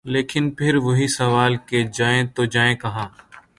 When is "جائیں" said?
1.93-2.23, 2.45-2.75